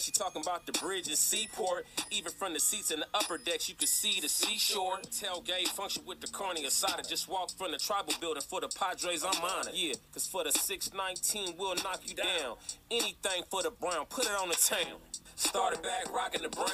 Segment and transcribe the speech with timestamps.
[0.00, 1.84] She talking about the bridge and seaport.
[2.10, 4.96] Even from the seats in the upper decks, you could see the seashore.
[5.10, 7.06] Tailgate function with the carny aside.
[7.06, 9.22] Just walk from the tribal building for the Padres.
[9.22, 9.74] I'm on it.
[9.74, 12.56] Yeah, cause for the 619, we'll knock you down.
[12.90, 14.96] Anything for the Brown, put it on the town.
[15.36, 16.70] Started back rocking the Brown.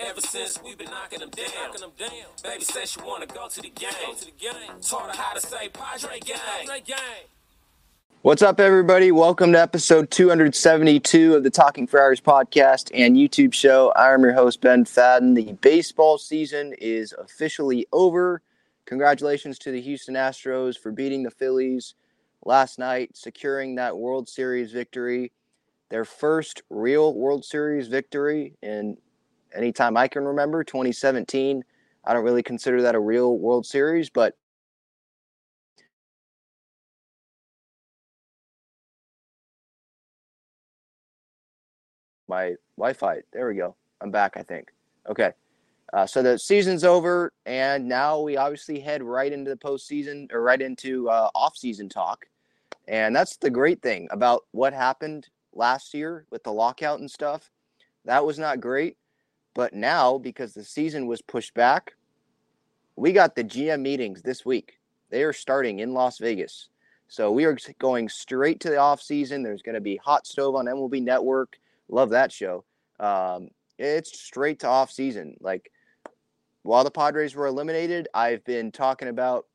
[0.00, 1.78] Ever since we've been knocking them down.
[2.42, 4.16] Baby said she wanna go to the game.
[4.18, 6.66] to the game Taught her how to say Padre gang.
[8.22, 9.12] What's up, everybody?
[9.12, 13.92] Welcome to episode 272 of the Talking Friars podcast and YouTube show.
[13.94, 15.36] I'm your host, Ben Fadden.
[15.36, 18.42] The baseball season is officially over.
[18.86, 21.94] Congratulations to the Houston Astros for beating the Phillies
[22.44, 25.30] last night, securing that World Series victory.
[25.90, 28.96] Their first real World Series victory in
[29.54, 31.62] any time I can remember, 2017.
[32.04, 34.34] I don't really consider that a real World Series, but
[42.28, 43.20] my Wi-Fi.
[43.32, 43.74] There we go.
[44.00, 44.36] I'm back.
[44.36, 44.72] I think.
[45.08, 45.32] Okay.
[45.92, 50.42] Uh, so the season's over, and now we obviously head right into the postseason or
[50.42, 52.26] right into uh, off-season talk,
[52.88, 57.50] and that's the great thing about what happened last year with the lockout and stuff.
[58.04, 58.96] That was not great,
[59.54, 61.94] but now because the season was pushed back,
[62.96, 64.80] we got the GM meetings this week.
[65.10, 66.68] They are starting in Las Vegas,
[67.06, 69.44] so we are going straight to the off season.
[69.44, 71.58] There's going to be hot stove on MLB Network.
[71.88, 72.64] Love that show.
[72.98, 73.48] Um,
[73.78, 75.36] it's straight to off season.
[75.40, 75.70] Like
[76.62, 79.46] while the Padres were eliminated, I've been talking about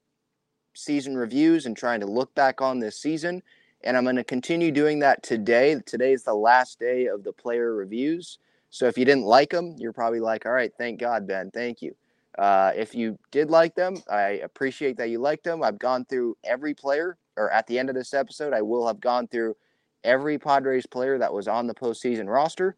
[0.74, 3.42] season reviews and trying to look back on this season.
[3.84, 5.76] And I'm going to continue doing that today.
[5.86, 8.38] Today is the last day of the player reviews.
[8.70, 11.52] So if you didn't like them, you're probably like, all right, thank God, Ben.
[11.52, 11.96] Thank you.
[12.38, 15.64] Uh, if you did like them, I appreciate that you liked them.
[15.64, 19.02] I've gone through every player, or at the end of this episode, I will have
[19.02, 19.58] gone through
[20.04, 22.76] every Padres player that was on the postseason roster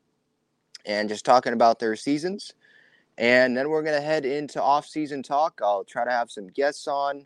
[0.86, 2.54] and just talking about their seasons.
[3.18, 5.62] And then we're going to head into off-season talk.
[5.64, 7.26] I'll try to have some guests on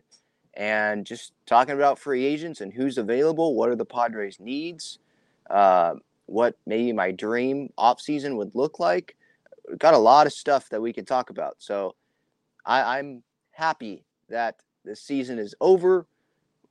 [0.54, 4.98] and just talking about free agents and who's available, what are the Padres' needs,
[5.50, 5.94] uh,
[6.26, 9.16] what maybe my dream off-season would look like.
[9.68, 11.56] We've got a lot of stuff that we can talk about.
[11.58, 11.94] So
[12.66, 13.22] I, I'm
[13.52, 16.06] happy that the season is over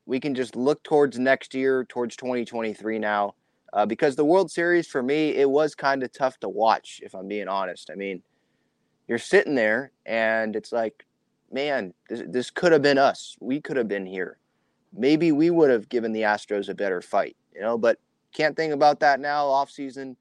[0.07, 3.35] we can just look towards next year, towards 2023 now.
[3.73, 7.13] Uh, because the World Series for me, it was kind of tough to watch, if
[7.13, 7.89] I'm being honest.
[7.91, 8.23] I mean,
[9.07, 11.05] you're sitting there and it's like,
[11.51, 13.35] man, this, this could have been us.
[13.41, 14.39] We could have been here.
[14.93, 17.99] Maybe we would have given the Astros a better fight, you know, but
[18.33, 19.45] can't think about that now.
[19.45, 20.15] Off season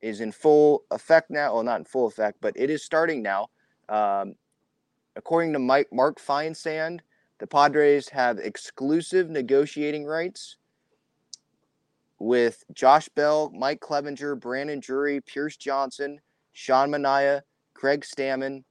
[0.00, 1.54] is in full effect now.
[1.54, 3.48] Well, not in full effect, but it is starting now.
[3.90, 4.34] Um,
[5.16, 7.00] according to Mike, Mark Feinsand,
[7.38, 10.56] the Padres have exclusive negotiating rights
[12.18, 16.20] with Josh Bell, Mike Clevinger, Brandon Drury, Pierce Johnson,
[16.52, 17.42] Sean Manaea,
[17.74, 18.64] Craig Stammen,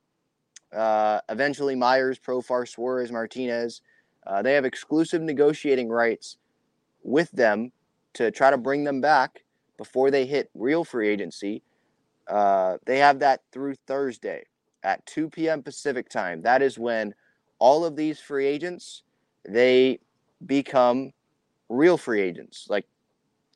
[0.76, 3.82] uh, eventually Myers, Profar, Suarez, Martinez.
[4.26, 6.38] Uh, they have exclusive negotiating rights
[7.04, 7.72] with them
[8.14, 9.44] to try to bring them back
[9.78, 11.64] before they hit real free agency.
[12.28, 14.44] Uh, they have that through Thursday
[14.84, 15.64] at 2 p.m.
[15.64, 16.42] Pacific time.
[16.42, 17.14] That is when
[17.60, 19.04] all of these free agents,
[19.48, 20.00] they
[20.46, 21.12] become
[21.70, 22.68] real free agents.
[22.70, 22.86] Like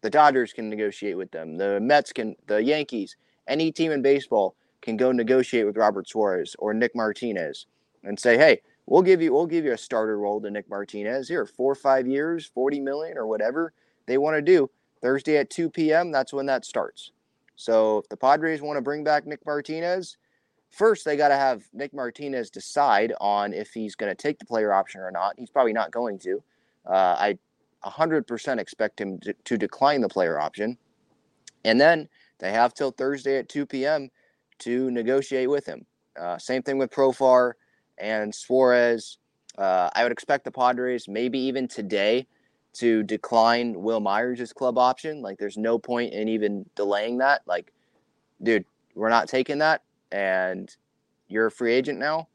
[0.01, 3.15] the Dodgers can negotiate with them, the Mets can, the Yankees,
[3.47, 7.67] any team in baseball can go negotiate with Robert Suarez or Nick Martinez
[8.03, 11.27] and say, "Hey, we'll give you we'll give you a starter role to Nick Martinez
[11.27, 13.73] here, four or five years, forty million or whatever
[14.07, 14.69] they want to do."
[15.01, 16.11] Thursday at 2 p.m.
[16.11, 17.11] That's when that starts.
[17.55, 20.17] So if the Padres want to bring back Nick Martinez,
[20.71, 24.45] first they got to have Nick Martinez decide on if he's going to take the
[24.45, 25.35] player option or not.
[25.37, 26.41] He's probably not going to.
[26.85, 27.37] Uh, I
[27.83, 30.77] 100% expect him to, to, decline the player option.
[31.65, 32.09] And then
[32.39, 34.09] they have till Thursday at 2 p.m.
[34.59, 35.85] to negotiate with him.
[36.19, 37.53] Uh, same thing with Profar
[37.97, 39.17] and Suarez.
[39.57, 42.27] Uh, I would expect the Padres, maybe even today,
[42.73, 45.21] to decline Wil Myers' club option.
[45.21, 47.41] Like, there's no point in even delaying that.
[47.45, 47.71] Like,
[48.41, 48.65] dude,
[48.95, 50.75] we're not taking that, and
[51.27, 52.27] you're a free agent now.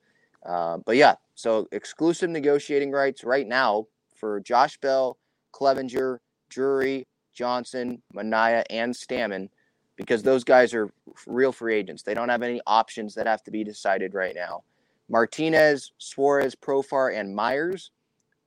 [0.45, 5.19] Uh, but yeah, so exclusive negotiating rights right now for Josh Bell,
[5.53, 6.19] Clevinger,
[6.49, 9.49] Drury, Johnson, Manaea, and Stammen,
[9.97, 10.91] because those guys are
[11.27, 12.03] real free agents.
[12.03, 14.63] They don't have any options that have to be decided right now.
[15.09, 17.91] Martinez, Suarez, Profar, and Myers,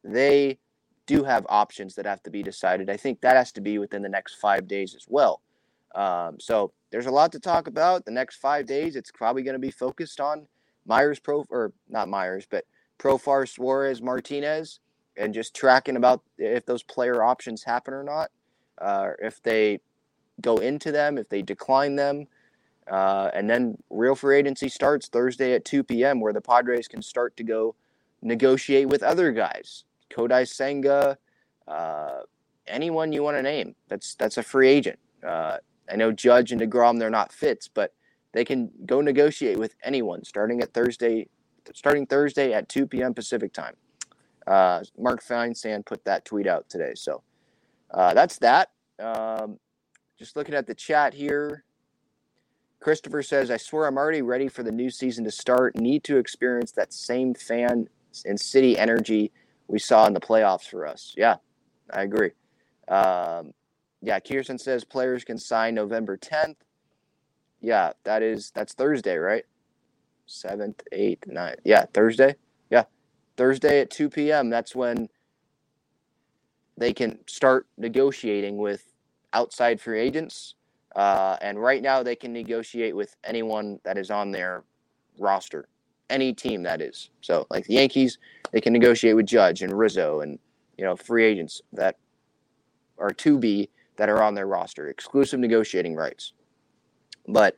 [0.04, 0.58] they
[1.06, 2.90] do have options that have to be decided.
[2.90, 5.42] I think that has to be within the next five days as well.
[5.96, 8.06] Um, so there's a lot to talk about.
[8.06, 10.48] The next five days, it's probably going to be focused on
[10.86, 12.66] Myers, Pro or not Myers, but
[12.98, 14.80] Profar, Suarez, Martinez,
[15.18, 18.32] and just tracking about if those player options happen or not,
[18.80, 19.80] uh, if they
[20.42, 22.28] go into them, if they decline them.
[22.90, 27.02] Uh, and then real free agency starts Thursday at 2 p.m., where the Padres can
[27.04, 27.76] start to go
[28.22, 29.84] negotiate with other guys.
[30.10, 31.18] Kodai Senga,
[31.68, 32.22] uh,
[32.68, 33.76] anyone you want to name.
[33.90, 34.98] That's that's a free agent.
[35.26, 35.58] Uh,
[35.92, 37.94] I know Judge and Degrom they're not fits, but
[38.34, 41.28] they can go negotiate with anyone starting at Thursday,
[41.74, 43.14] starting Thursday at 2 p.m.
[43.14, 43.76] Pacific time.
[44.48, 47.24] Uh, Mark Feinstein put that tweet out today, so
[47.92, 48.70] uh, that's that.
[49.00, 49.60] Um,
[50.18, 51.64] just looking at the chat here.
[52.82, 55.76] Christopher says, I swear I'm already ready for the new season to start.
[55.78, 57.90] Need to experience that same fan
[58.26, 59.32] and city energy
[59.68, 61.14] we saw in the playoffs for us.
[61.18, 61.36] Yeah,
[61.92, 62.32] I agree.
[62.88, 63.54] Um,
[64.02, 66.56] yeah, Kirsten says players can sign November 10th.
[67.62, 69.46] Yeah, that is that's Thursday, right?
[70.26, 71.60] Seventh, eighth, ninth.
[71.66, 72.36] Yeah, Thursday.
[72.70, 72.84] Yeah,
[73.38, 74.50] Thursday at 2 p.m.
[74.50, 75.10] That's when
[76.78, 78.94] they can start negotiating with
[79.34, 80.56] outside free agents
[80.96, 84.64] uh, and right now, they can negotiate with anyone that is on their
[85.20, 85.68] roster,
[86.10, 87.12] any team that is.
[87.22, 88.18] So, like the Yankees,
[88.52, 90.40] they can negotiate with Judge and Rizzo and
[90.78, 91.98] you know free agents that
[92.98, 93.70] are to be
[94.00, 96.32] that are on their roster, exclusive negotiating rights.
[97.28, 97.56] But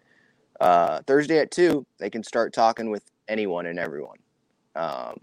[0.59, 4.17] uh, Thursday at two, they can start talking with anyone and everyone.
[4.75, 5.21] Um,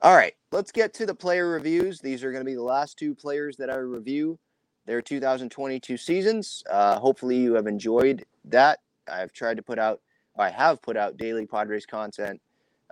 [0.00, 1.98] all right, let's get to the player reviews.
[2.00, 4.38] These are going to be the last two players that I review
[4.86, 6.62] their 2022 seasons.
[6.70, 8.78] Uh, hopefully, you have enjoyed that.
[9.10, 10.00] I've tried to put out,
[10.38, 12.40] I have put out daily Padres content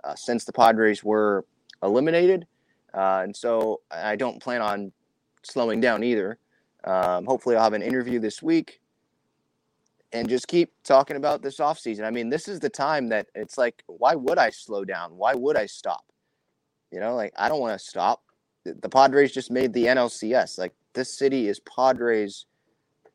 [0.03, 1.45] uh, since the Padres were
[1.81, 2.45] eliminated.
[2.93, 4.91] Uh, and so I don't plan on
[5.43, 6.37] slowing down either.
[6.83, 8.79] Um, hopefully, I'll have an interview this week
[10.11, 12.03] and just keep talking about this offseason.
[12.03, 15.15] I mean, this is the time that it's like, why would I slow down?
[15.15, 16.03] Why would I stop?
[16.91, 18.23] You know, like, I don't want to stop.
[18.63, 20.57] The Padres just made the NLCS.
[20.57, 22.45] Like, this city is Padres.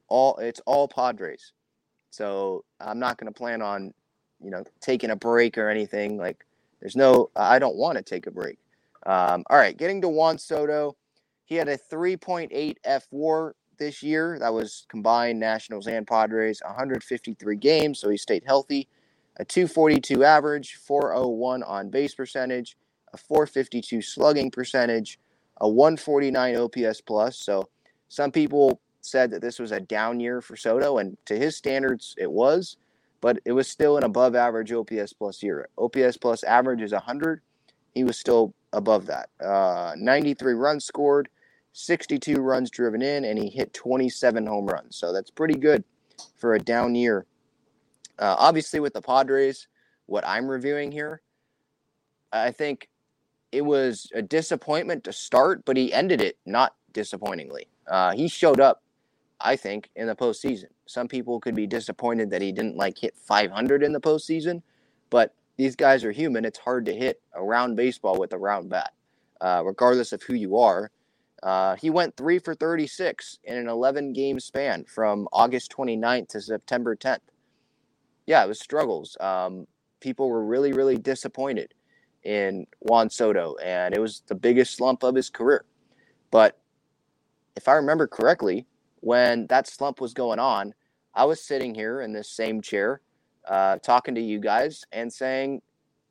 [0.09, 1.53] All it's all Padres.
[2.11, 3.93] So I'm not going to plan on,
[4.41, 6.17] you know, taking a break or anything.
[6.17, 6.47] Like,
[6.81, 7.31] there's no.
[7.35, 8.59] I don't want to take a break.
[9.07, 10.97] Um, all right, getting to Juan Soto.
[11.45, 14.39] He had a 3.8 fWAR this year.
[14.39, 18.89] That was combined Nationals and Padres, 153 games, so he stayed healthy.
[19.37, 22.77] A 242 average, 401 on base percentage,
[23.13, 25.19] a 452 slugging percentage,
[25.61, 27.39] a 149 OPS plus.
[27.39, 27.69] So
[28.09, 32.15] some people said that this was a down year for Soto, and to his standards,
[32.17, 32.77] it was,
[33.21, 35.69] but it was still an above average OPS plus year.
[35.79, 37.41] OPS plus average is 100.
[37.95, 39.29] He was still above that.
[39.45, 41.29] Uh, 93 runs scored,
[41.75, 44.97] 62 runs driven in, and he hit 27 home runs.
[44.97, 45.85] So that's pretty good
[46.37, 47.27] for a down year.
[48.19, 49.67] Uh, obviously, with the Padres,
[50.07, 51.21] what I'm reviewing here,
[52.33, 52.89] I think
[53.51, 57.67] it was a disappointment to start, but he ended it not disappointingly.
[57.89, 58.83] Uh, he showed up,
[59.41, 60.67] I think, in the postseason.
[60.87, 64.63] Some people could be disappointed that he didn't like hit 500 in the postseason,
[65.11, 66.45] but these guys are human.
[66.45, 68.93] It's hard to hit a round baseball with a round bat,
[69.41, 70.93] uh, regardless of who you are.
[71.45, 76.41] Uh, he went three for 36 in an 11 game span from August 29th to
[76.41, 77.19] September 10th.
[78.27, 79.15] Yeah, it was struggles.
[79.21, 79.67] Um,
[80.01, 81.75] people were really, really disappointed
[82.23, 85.67] in Juan Soto, and it was the biggest slump of his career.
[86.31, 86.59] But
[87.57, 88.67] if I remember correctly,
[89.01, 90.73] when that slump was going on,
[91.15, 93.03] I was sitting here in this same chair
[93.47, 95.61] uh, talking to you guys and saying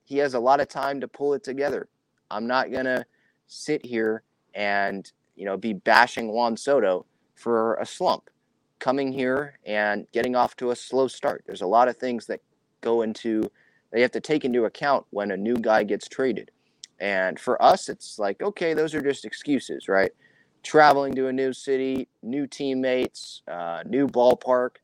[0.03, 1.89] he has a lot of time to pull it together.
[2.29, 3.03] I'm not going to
[3.47, 4.21] sit here
[4.53, 8.29] and you know be bashing Juan Soto for a slump
[8.79, 11.43] coming here and getting off to a slow start.
[11.45, 12.41] There's a lot of things that
[12.81, 13.49] go into
[13.91, 16.49] they have to take into account when a new guy gets traded.
[16.99, 20.11] And for us, it's like, okay, those are just excuses, right?
[20.63, 24.77] Traveling to a new city, new teammates, uh, new ballpark.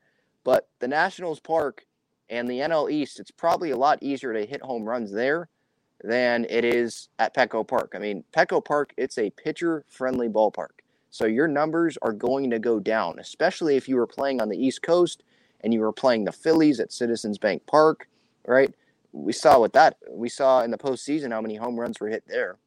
[0.43, 1.85] But the Nationals Park
[2.29, 5.49] and the NL East, it's probably a lot easier to hit home runs there
[6.03, 7.93] than it is at Petco Park.
[7.95, 10.79] I mean, Petco Park, it's a pitcher friendly ballpark.
[11.11, 14.57] So your numbers are going to go down, especially if you were playing on the
[14.57, 15.23] East Coast
[15.61, 18.07] and you were playing the Phillies at Citizens Bank Park,
[18.45, 18.73] right?
[19.11, 22.23] We saw with that we saw in the postseason how many home runs were hit
[22.27, 22.57] there.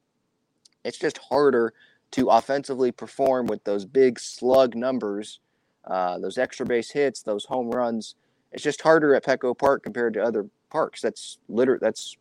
[0.84, 1.72] It's just harder
[2.12, 5.38] to offensively perform with those big slug numbers,
[5.84, 8.16] uh, those extra base hits, those home runs.
[8.50, 11.00] It's just harder at Petco Park compared to other parks.
[11.00, 12.16] That's literally that's.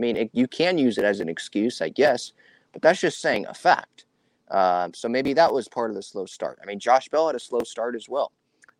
[0.00, 2.32] I mean, it, you can use it as an excuse, I guess,
[2.72, 4.06] but that's just saying a fact.
[4.50, 6.58] Um, so maybe that was part of the slow start.
[6.62, 8.32] I mean, Josh Bell had a slow start as well.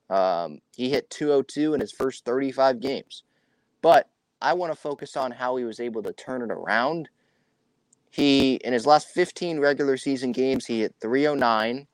[0.09, 3.23] Um, he hit 202 in his first 35 games.
[3.83, 4.09] But
[4.41, 7.11] I want to focus on how he was able to turn it around.
[8.11, 11.87] He, in his last 15 regular season games, he hit 309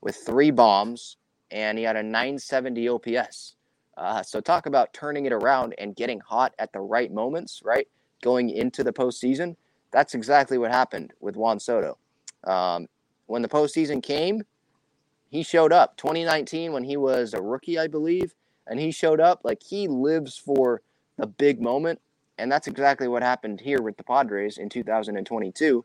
[0.00, 1.18] with three bombs,
[1.52, 3.54] and he had a 970 OPS.
[3.96, 7.86] Uh, so talk about turning it around and getting hot at the right moments, right?
[8.22, 9.56] Going into the postseason.
[9.90, 11.98] That's exactly what happened with Juan Soto.
[12.44, 12.88] Um,
[13.26, 14.42] when the postseason came,
[15.30, 15.96] he showed up.
[15.96, 18.34] 2019, when he was a rookie, I believe,
[18.66, 20.82] and he showed up like he lives for
[21.18, 22.00] the big moment.
[22.38, 25.84] And that's exactly what happened here with the Padres in 2022.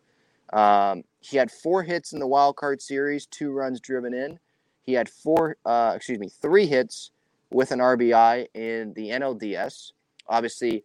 [0.53, 4.39] Um, he had four hits in the wild card series, two runs driven in.
[4.83, 7.11] He had four, uh, excuse me, three hits
[7.51, 9.91] with an RBI in the NLDS.
[10.27, 10.83] Obviously,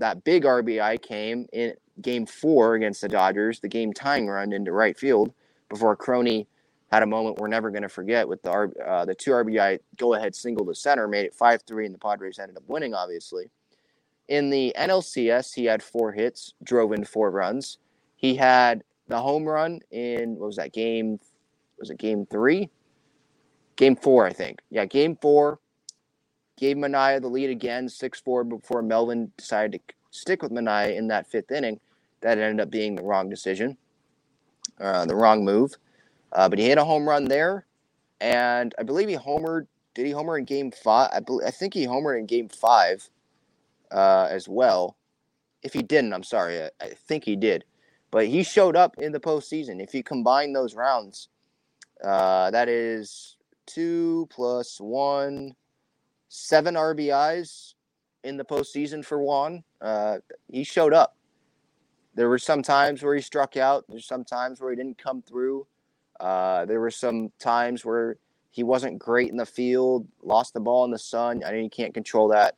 [0.00, 4.72] that big RBI came in game four against the Dodgers, the game tying run into
[4.72, 5.32] right field
[5.68, 6.48] before Crony
[6.90, 10.14] had a moment we're never going to forget with the uh, the two RBI go
[10.14, 13.50] ahead single to center, made it 5 3, and the Padres ended up winning, obviously.
[14.28, 17.78] In the NLCS, he had four hits, drove in four runs.
[18.16, 21.18] He had the home run in, what was that, game?
[21.78, 22.70] Was it game three?
[23.76, 24.60] Game four, I think.
[24.70, 25.58] Yeah, game four.
[26.60, 31.08] Gave Manaea the lead again, 6 4, before Melvin decided to stick with Manaea in
[31.08, 31.80] that fifth inning.
[32.20, 33.76] That ended up being the wrong decision
[34.80, 35.74] uh, the wrong move.
[36.32, 37.66] Uh, but he hit a home run there,
[38.20, 39.66] and I believe he homered.
[39.94, 41.10] Did he homer in Game Five?
[41.12, 43.08] I, I think he homered in Game Five
[43.90, 44.96] uh, as well.
[45.62, 46.62] If he didn't, I'm sorry.
[46.62, 47.64] I, I, think he did,
[48.10, 49.82] but he showed up in the postseason.
[49.82, 51.28] If you combine those rounds,
[52.02, 53.36] uh, that is
[53.66, 55.56] two plus one,
[56.30, 57.74] seven RBIs
[58.22, 59.64] in the postseason for Juan.
[59.80, 60.18] Uh,
[60.48, 61.16] he showed up
[62.14, 63.84] there were some times where he struck out.
[63.88, 65.66] There's some times where he didn't come through.
[66.18, 68.16] Uh, there were some times where
[68.50, 71.42] he wasn't great in the field, lost the ball in the sun.
[71.44, 72.56] I know you can't control that.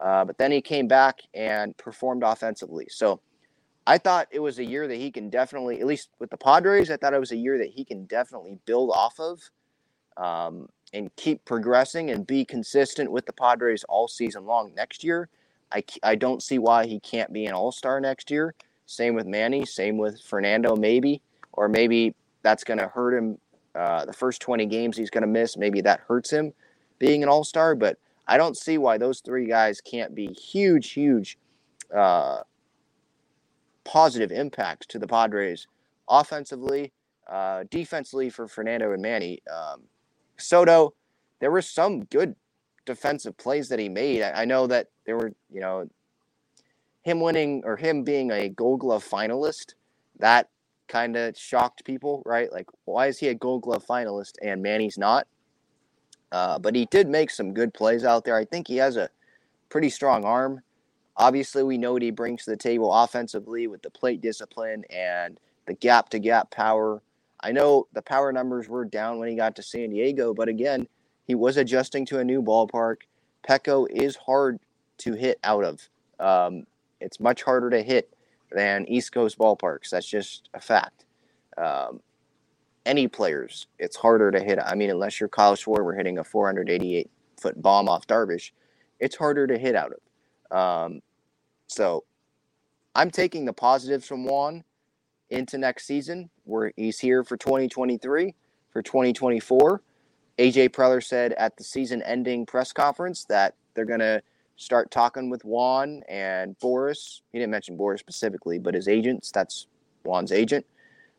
[0.00, 2.86] Uh, but then he came back and performed offensively.
[2.88, 3.20] So
[3.86, 6.90] I thought it was a year that he can definitely, at least with the Padres,
[6.90, 9.50] I thought it was a year that he can definitely build off of
[10.16, 15.28] um, and keep progressing and be consistent with the Padres all season long next year.
[15.72, 18.54] I, I don't see why he can't be an all star next year.
[18.86, 19.64] Same with Manny.
[19.64, 21.22] Same with Fernando, maybe.
[21.52, 23.38] Or maybe that's going to hurt him.
[23.74, 26.52] Uh, the first 20 games he's going to miss, maybe that hurts him
[26.98, 27.76] being an all star.
[27.76, 31.38] But I don't see why those three guys can't be huge, huge
[31.94, 32.40] uh,
[33.84, 35.68] positive impacts to the Padres
[36.08, 36.92] offensively,
[37.30, 39.40] uh, defensively for Fernando and Manny.
[39.50, 39.82] Um,
[40.40, 40.94] Soto,
[41.40, 42.36] there were some good
[42.86, 44.22] defensive plays that he made.
[44.22, 45.88] I, I know that there were, you know,
[47.02, 49.74] him winning or him being a Gold Glove finalist,
[50.18, 50.48] that
[50.88, 52.52] kind of shocked people, right?
[52.52, 55.26] Like, why is he a Gold Glove finalist and Manny's not?
[56.32, 58.36] Uh, but he did make some good plays out there.
[58.36, 59.08] I think he has a
[59.68, 60.60] pretty strong arm.
[61.16, 65.38] Obviously, we know what he brings to the table offensively with the plate discipline and
[65.66, 67.02] the gap to gap power.
[67.42, 70.86] I know the power numbers were down when he got to San Diego, but again,
[71.26, 72.96] he was adjusting to a new ballpark.
[73.48, 74.58] Petco is hard
[74.98, 75.88] to hit out of.
[76.18, 76.66] Um,
[77.00, 78.12] it's much harder to hit
[78.52, 79.90] than East Coast ballparks.
[79.90, 81.06] That's just a fact.
[81.56, 82.00] Um,
[82.86, 84.58] any players, it's harder to hit.
[84.58, 88.52] I mean, unless you're Kyle Schwarber hitting a 488 foot bomb off Darvish,
[88.98, 90.56] it's harder to hit out of.
[90.56, 91.00] Um,
[91.68, 92.04] so
[92.94, 94.64] I'm taking the positives from Juan
[95.30, 98.34] into next season, where he's here for 2023,
[98.72, 99.82] for 2024.
[100.38, 104.22] AJ Preller said at the season ending press conference that they're going to
[104.56, 107.20] start talking with Juan and Boras.
[107.32, 109.66] He didn't mention Boras specifically, but his agents, that's
[110.04, 110.66] Juan's agent,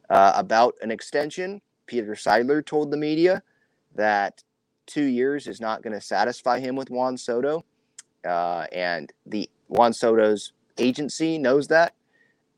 [0.09, 1.61] uh, about an extension.
[1.87, 3.41] Peter Seidler told the media
[3.95, 4.43] that
[4.85, 7.65] two years is not going to satisfy him with Juan Soto.
[8.25, 11.93] Uh, and the Juan Soto's agency knows that.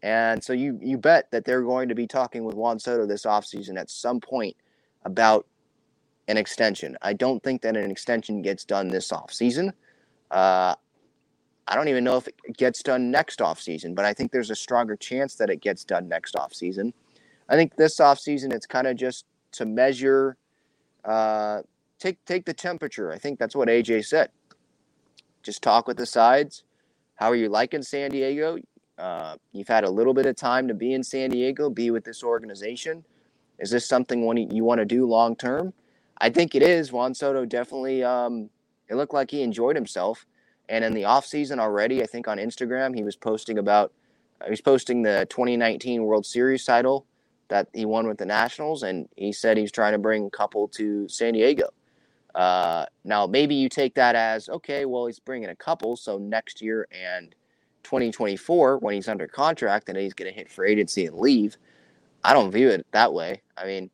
[0.03, 3.25] And so you, you bet that they're going to be talking with Juan Soto this
[3.25, 4.55] offseason at some point
[5.05, 5.47] about
[6.27, 6.97] an extension.
[7.01, 9.71] I don't think that an extension gets done this offseason.
[10.29, 10.75] Uh,
[11.65, 14.55] I don't even know if it gets done next offseason, but I think there's a
[14.55, 16.91] stronger chance that it gets done next offseason.
[17.47, 20.35] I think this offseason it's kind of just to measure,
[21.05, 21.61] uh,
[21.99, 23.11] take take the temperature.
[23.11, 24.29] I think that's what AJ said.
[25.43, 26.63] Just talk with the sides.
[27.15, 28.57] How are you liking San Diego?
[28.97, 32.03] Uh, you've had a little bit of time to be in San Diego, be with
[32.03, 33.03] this organization.
[33.59, 34.21] Is this something
[34.51, 35.73] you want to do long term?
[36.19, 36.91] I think it is.
[36.91, 38.03] Juan Soto definitely.
[38.03, 38.49] Um,
[38.89, 40.25] it looked like he enjoyed himself,
[40.69, 43.91] and in the off season already, I think on Instagram he was posting about.
[44.43, 47.05] He was posting the 2019 World Series title
[47.47, 50.67] that he won with the Nationals, and he said he's trying to bring a couple
[50.69, 51.69] to San Diego.
[52.35, 56.61] Uh, now, maybe you take that as okay, well, he's bringing a couple, so next
[56.61, 57.35] year and
[57.83, 61.57] 2024, when he's under contract and he's going to hit free agency and leave,
[62.23, 63.41] I don't view it that way.
[63.57, 63.89] I mean,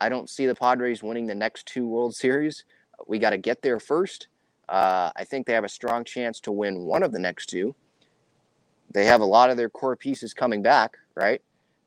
[0.00, 2.64] I don't see the Padres winning the next two World Series.
[3.06, 4.28] We got to get there first.
[4.68, 7.74] Uh, I think they have a strong chance to win one of the next two.
[8.92, 11.42] They have a lot of their core pieces coming back, right?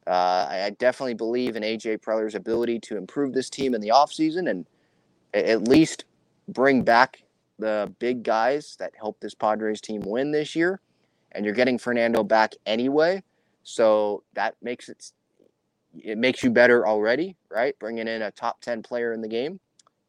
[0.06, 4.50] Uh, I definitely believe in AJ Preller's ability to improve this team in the offseason
[4.50, 4.66] and
[5.34, 6.06] at least
[6.48, 7.24] bring back
[7.60, 10.80] the big guys that helped this Padres team win this year.
[11.38, 13.24] And you're getting Fernando back anyway.
[13.64, 15.12] So that makes it
[15.94, 17.78] it makes you better already, right?
[17.80, 19.60] Bringing in a top 10 player in the game,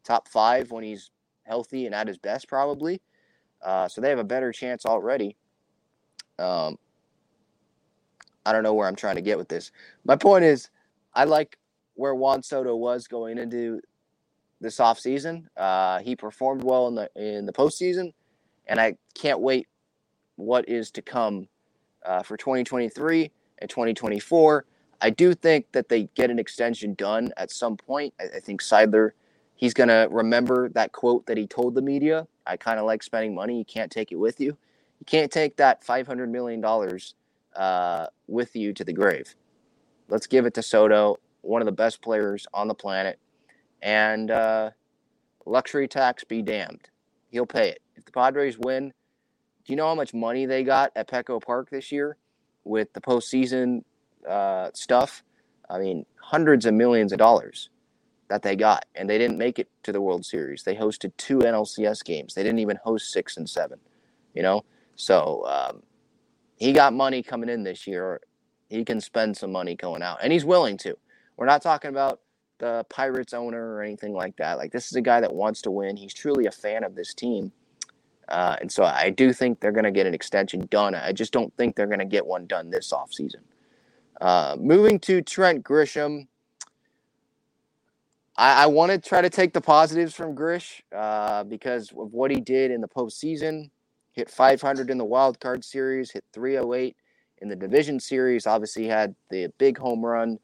[0.03, 1.11] top five when he's
[1.43, 2.99] healthy and at his best, probably.
[3.61, 5.37] Uh, so they have a better chance already.
[6.39, 6.77] Um,
[8.45, 9.71] I don't know where I'm trying to get with this.
[10.03, 10.69] My point is,
[11.13, 11.57] I like
[11.93, 13.81] where Juan Soto was going into
[14.61, 15.43] this offseason.
[15.55, 18.13] Uh, he performed well in the in the postseason,
[18.67, 19.67] and I can't wait
[20.39, 21.47] what is to come
[22.05, 24.65] uh, for 2023 and 2024.
[25.01, 28.13] I do think that they get an extension done at some point.
[28.19, 29.11] I, I think Seidler,
[29.55, 32.27] he's going to remember that quote that he told the media.
[32.45, 33.57] I kind of like spending money.
[33.57, 34.57] You can't take it with you.
[34.99, 36.63] You can't take that $500 million
[37.55, 39.35] uh, with you to the grave.
[40.09, 43.19] Let's give it to Soto, one of the best players on the planet.
[43.81, 44.71] And uh,
[45.45, 46.89] luxury tax be damned.
[47.29, 47.81] He'll pay it.
[47.95, 48.91] If the Padres win,
[49.69, 52.17] do you know how much money they got at Petco Park this year
[52.63, 53.83] with the postseason
[54.27, 55.23] uh, stuff?
[55.69, 57.69] I mean, hundreds of millions of dollars
[58.29, 60.63] that they got, and they didn't make it to the World Series.
[60.63, 62.33] They hosted two NLCS games.
[62.33, 63.77] They didn't even host six and seven.
[64.33, 65.83] You know, so um,
[66.55, 68.21] he got money coming in this year.
[68.71, 70.97] He can spend some money going out, and he's willing to.
[71.37, 72.21] We're not talking about
[72.57, 74.57] the Pirates owner or anything like that.
[74.57, 75.95] Like this is a guy that wants to win.
[75.95, 77.51] He's truly a fan of this team.
[78.29, 80.95] Uh, and so I do think they're going to get an extension done.
[80.95, 83.41] I just don't think they're going to get one done this offseason.
[84.21, 86.27] Uh, moving to Trent Grisham,
[88.37, 92.31] I, I want to try to take the positives from Grish uh, because of what
[92.31, 93.69] he did in the postseason.
[94.13, 96.95] Hit 500 in the wild card series, hit 308
[97.41, 98.45] in the division series.
[98.45, 100.39] Obviously, had the big home run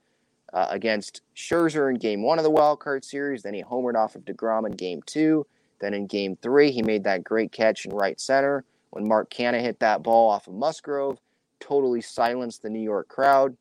[0.53, 3.43] uh, against Scherzer in game one of the wild card series.
[3.43, 5.45] Then he homered off of DeGrom in game two.
[5.79, 9.59] Then in game three, he made that great catch in right center when Mark Canha
[9.59, 11.19] hit that ball off of Musgrove,
[11.59, 13.57] totally silenced the New York crowd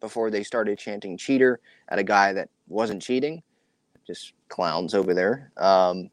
[0.00, 3.42] before they started chanting cheater at a guy that wasn't cheating.
[4.06, 5.52] Just clowns over there.
[5.56, 6.10] Um,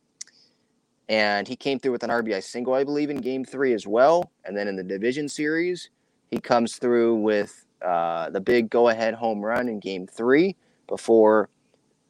[1.10, 4.32] and he came through with an RBI single, I believe, in game three as well.
[4.46, 5.90] And then in the division series,
[6.30, 10.56] he comes through with uh, the big go ahead home run in game three
[10.88, 11.50] before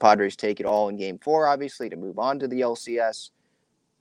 [0.02, 3.30] Padres take it all in game four, obviously, to move on to the LCS.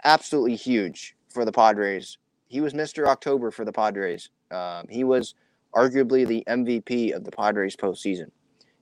[0.04, 2.18] Absolutely huge for the Padres.
[2.48, 3.06] He was Mr.
[3.06, 4.30] October for the Padres.
[4.50, 5.34] Um, he was
[5.74, 8.30] arguably the MVP of the Padres postseason.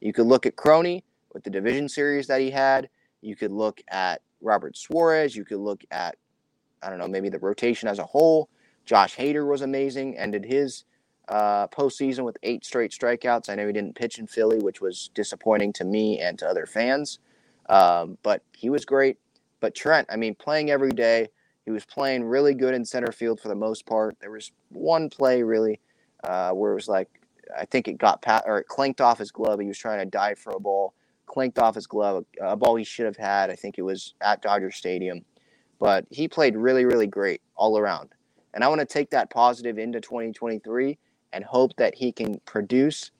[0.00, 1.04] You could look at Crony
[1.34, 2.88] with the division series that he had.
[3.20, 5.36] You could look at Robert Suarez.
[5.36, 6.16] You could look at,
[6.82, 8.48] I don't know, maybe the rotation as a whole.
[8.84, 10.84] Josh Hader was amazing, ended his
[11.28, 13.48] uh, postseason with eight straight strikeouts.
[13.48, 16.66] I know he didn't pitch in Philly, which was disappointing to me and to other
[16.66, 17.18] fans.
[17.68, 19.18] Um, but he was great.
[19.60, 21.28] But Trent, I mean, playing every day,
[21.64, 24.16] he was playing really good in center field for the most part.
[24.20, 25.80] There was one play really
[26.24, 27.08] uh, where it was like,
[27.56, 29.60] I think it got pat or it clanked off his glove.
[29.60, 30.94] He was trying to dive for a ball,
[31.26, 33.50] clanked off his glove, a, a ball he should have had.
[33.50, 35.24] I think it was at Dodger Stadium.
[35.78, 38.10] But he played really, really great all around.
[38.54, 40.98] And I want to take that positive into 2023
[41.32, 43.10] and hope that he can produce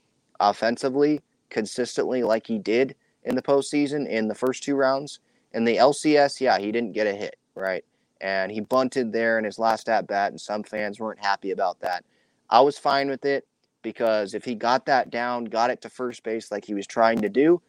[0.40, 2.94] offensively consistently like he did
[3.24, 5.20] in the postseason in the first two rounds.
[5.52, 7.84] In the LCS, yeah, he didn't get a hit, right?
[8.20, 11.80] And he bunted there in his last at bat, and some fans weren't happy about
[11.80, 12.04] that.
[12.50, 13.46] I was fine with it
[13.82, 17.20] because if he got that down, got it to first base like he was trying
[17.20, 17.60] to do,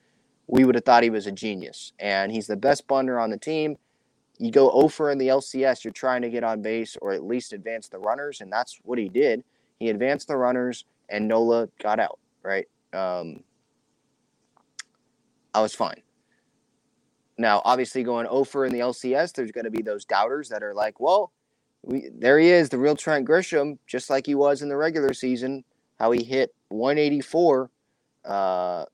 [0.48, 1.94] we would have thought he was a genius.
[2.00, 3.78] And he's the best bunter on the team.
[4.40, 7.24] You go oh over in the LCS, you're trying to get on base or at
[7.24, 9.44] least advance the runners, and that's what he did.
[9.80, 12.68] He advanced the runners, and Nola got out, right?
[12.94, 13.44] Um,
[15.54, 16.02] I was fine.
[17.38, 20.74] Now, obviously, going over in the LCS, there's going to be those doubters that are
[20.74, 21.32] like, well,
[21.84, 25.14] we, there he is, the real Trent Grisham, just like he was in the regular
[25.14, 25.64] season,
[25.98, 27.70] how he hit 184.
[28.26, 28.86] Uh,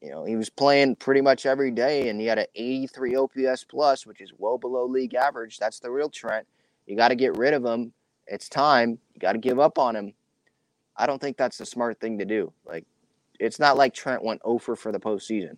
[0.00, 3.64] you know, he was playing pretty much every day, and he had an 83 OPS
[3.64, 5.58] plus, which is well below league average.
[5.58, 6.46] That's the real Trent.
[6.86, 7.92] You got to get rid of him.
[8.26, 8.98] It's time.
[9.14, 10.14] You got to give up on him.
[10.96, 12.52] I don't think that's the smart thing to do.
[12.66, 12.86] Like,
[13.38, 15.56] it's not like Trent went over for the postseason.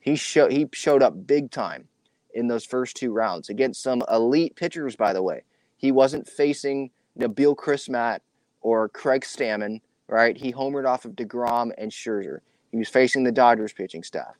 [0.00, 1.88] He showed he showed up big time
[2.32, 4.96] in those first two rounds against some elite pitchers.
[4.96, 5.42] By the way,
[5.76, 8.20] he wasn't facing Nabil Crismatt
[8.60, 9.80] or Craig Stammen.
[10.08, 12.38] Right, he homered off of Degrom and Scherzer.
[12.70, 14.36] He was facing the Dodgers pitching staff.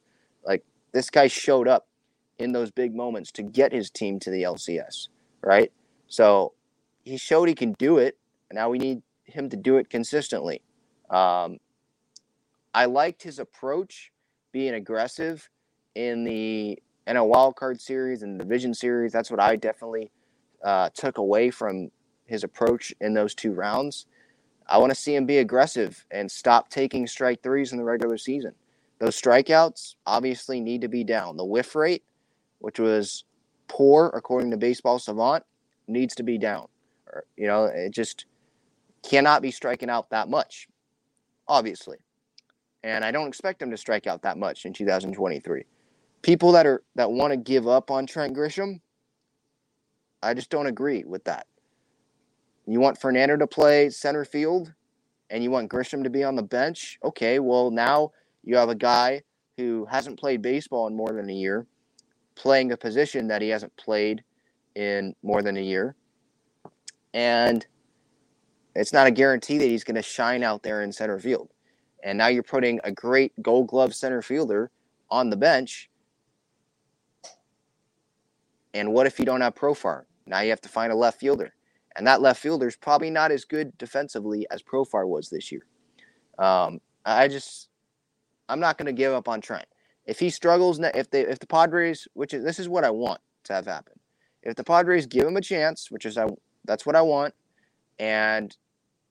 [0.46, 1.88] Like this guy showed up
[2.38, 5.08] in those big moments to get his team to the LCS.
[5.42, 5.70] Right,
[6.06, 6.54] so
[7.04, 8.16] he showed he can do it.
[8.50, 10.62] Now we need him to do it consistently.
[11.10, 11.58] Um,
[12.74, 14.12] I liked his approach
[14.52, 15.48] being aggressive
[15.94, 19.12] in the NL Wild Card Series and Division Series.
[19.12, 20.10] That's what I definitely
[20.62, 21.90] uh, took away from
[22.26, 24.06] his approach in those two rounds.
[24.68, 28.18] I want to see him be aggressive and stop taking strike threes in the regular
[28.18, 28.52] season.
[28.98, 31.36] Those strikeouts obviously need to be down.
[31.36, 32.04] The whiff rate,
[32.58, 33.24] which was
[33.68, 35.44] poor according to Baseball Savant,
[35.86, 36.68] needs to be down.
[37.36, 38.26] You know, it just
[39.02, 40.68] cannot be striking out that much,
[41.46, 41.98] obviously
[42.82, 45.64] and I don't expect him to strike out that much in 2023.
[46.22, 48.80] People that are that want to give up on Trent Grisham,
[50.22, 51.46] I just don't agree with that.
[52.66, 54.72] You want Fernando to play center field
[55.30, 56.98] and you want Grisham to be on the bench?
[57.04, 58.12] Okay, well now
[58.44, 59.22] you have a guy
[59.56, 61.66] who hasn't played baseball in more than a year
[62.34, 64.22] playing a position that he hasn't played
[64.76, 65.96] in more than a year.
[67.12, 67.66] And
[68.78, 71.50] it's not a guarantee that he's going to shine out there in center field.
[72.04, 74.70] And now you're putting a great gold glove center fielder
[75.10, 75.90] on the bench.
[78.74, 80.04] And what if you don't have Profar?
[80.26, 81.52] Now you have to find a left fielder.
[81.96, 85.66] And that left fielder is probably not as good defensively as Profar was this year.
[86.38, 87.70] Um, I just,
[88.48, 89.66] I'm not going to give up on Trent.
[90.06, 93.20] If he struggles, if they, if the Padres, which is this is what I want
[93.44, 93.94] to have happen,
[94.44, 96.28] if the Padres give him a chance, which is I,
[96.64, 97.34] that's what I want,
[97.98, 98.56] and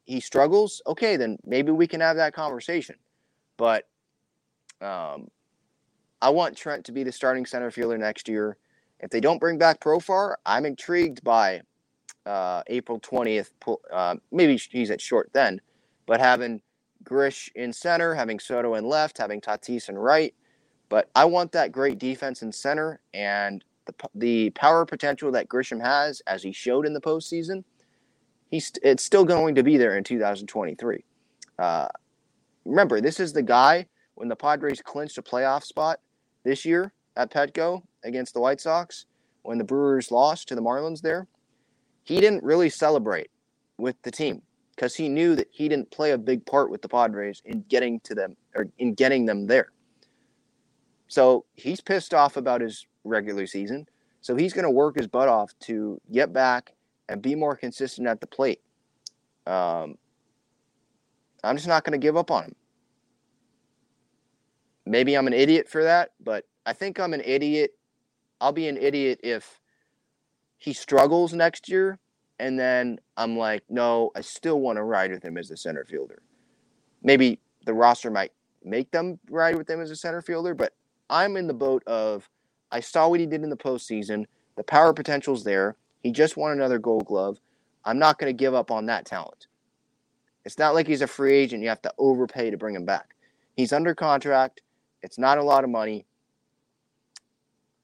[0.07, 2.95] he struggles, okay, then maybe we can have that conversation.
[3.57, 3.87] But
[4.81, 5.27] um,
[6.21, 8.57] I want Trent to be the starting center fielder next year.
[9.01, 11.61] If they don't bring back Profar, I'm intrigued by
[12.25, 13.51] uh, April 20th.
[13.93, 15.59] Uh, maybe he's at short then,
[16.05, 16.61] but having
[17.03, 20.33] Grish in center, having Soto in left, having Tatis in right.
[20.89, 25.83] But I want that great defense in center and the, the power potential that Grisham
[25.83, 27.65] has, as he showed in the postseason–
[28.49, 31.03] he's it's still going to be there in 2023.
[31.59, 31.87] Uh,
[32.65, 35.99] remember, this is the guy when the Padres clinched a playoff spot
[36.43, 39.05] this year at Petco against the White Sox
[39.43, 41.27] when the Brewers lost to the Marlins there.
[42.03, 43.29] He didn't really celebrate
[43.77, 44.41] with the team
[44.75, 47.99] because he knew that he didn't play a big part with the Padres in getting
[48.01, 49.71] to them or in getting them there.
[51.07, 53.87] So he's pissed off about his regular season.
[54.21, 56.73] So he's going to work his butt off to get back
[57.09, 58.61] and be more consistent at the plate.
[59.45, 59.97] Um,
[61.43, 62.55] I'm just not going to give up on him.
[64.85, 67.71] Maybe I'm an idiot for that, but I think I'm an idiot.
[68.39, 69.59] I'll be an idiot if
[70.57, 71.99] he struggles next year
[72.39, 75.85] and then I'm like, no, I still want to ride with him as a center
[75.85, 76.21] fielder.
[77.01, 78.31] Maybe the roster might
[78.63, 80.73] make them ride with him as a center fielder, but
[81.09, 82.29] I'm in the boat of
[82.71, 84.25] I saw what he did in the postseason.
[84.55, 85.75] The power potential's there.
[86.07, 87.37] He just won another gold glove.
[87.83, 89.47] I'm not going to give up on that talent.
[90.45, 91.61] It's not like he's a free agent.
[91.61, 93.13] You have to overpay to bring him back.
[93.57, 94.61] He's under contract.
[95.01, 96.05] It's not a lot of money.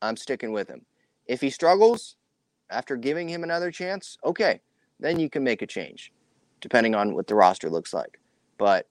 [0.02, 0.86] I'm sticking with him.
[1.26, 2.16] If he struggles
[2.70, 4.62] after giving him another chance, okay,
[5.02, 6.14] then you can make a change
[6.62, 8.22] depending on what the roster looks like.
[8.58, 8.88] But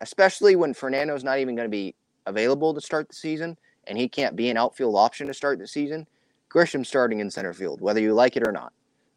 [0.00, 1.94] especially when Fernando's not even going to be
[2.26, 3.56] available to start the season
[3.86, 6.08] and he can't be an outfield option to start the season,
[6.54, 8.72] Grisham starting in center field, whether you like it or not.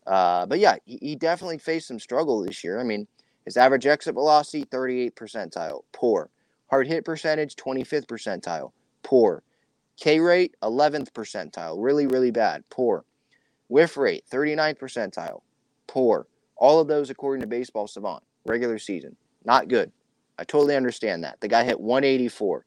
[0.07, 2.79] Uh, but yeah, he, he, definitely faced some struggle this year.
[2.79, 3.07] I mean,
[3.45, 6.29] his average exit velocity, 38 percentile, poor.
[6.69, 8.71] Hard hit percentage, 25th percentile,
[9.03, 9.43] poor.
[9.99, 13.03] K rate, 11th percentile, really, really bad, poor.
[13.67, 15.41] Whiff rate, 39th percentile,
[15.87, 16.25] poor.
[16.55, 19.91] All of those according to Baseball Savant, regular season, not good.
[20.39, 21.41] I totally understand that.
[21.41, 22.65] The guy hit 184.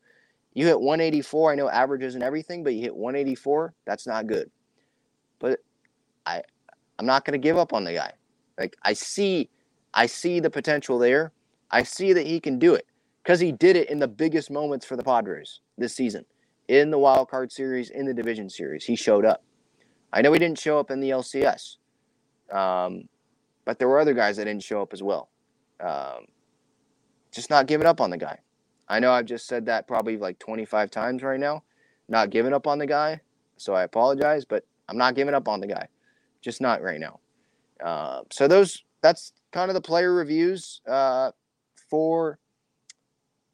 [0.53, 1.53] You hit 184.
[1.53, 3.73] I know average isn't everything, but you hit 184.
[3.87, 4.51] That's not good.
[6.27, 6.43] I,
[6.99, 8.13] I'm not going to give up on the guy.
[8.59, 9.49] Like I see,
[9.95, 11.33] I see the potential there.
[11.71, 12.87] I see that he can do it
[13.23, 16.25] because he did it in the biggest moments for the Padres this season,
[16.69, 18.85] in the wild card series, in the division series.
[18.85, 19.43] He showed up.
[20.13, 21.77] I know he didn't show up in the LCS,
[22.53, 23.09] um,
[23.65, 25.29] but there were other guys that didn't show up as well.
[25.79, 26.27] Um,
[27.33, 28.39] just not giving up on the guy.
[28.89, 31.63] I know I've just said that probably like 25 times right now,
[32.09, 33.21] not giving up on the guy.
[33.57, 35.87] So I apologize, but I'm not giving up on the guy,
[36.41, 37.21] just not right now.
[37.85, 41.31] Uh, so those that's kind of the player reviews uh,
[41.89, 42.39] for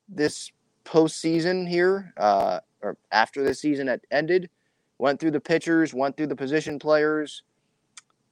[0.09, 0.51] this
[0.85, 4.51] postseason here, uh, or after the season had ended.
[4.99, 7.43] Went through the pitchers, went through the position players,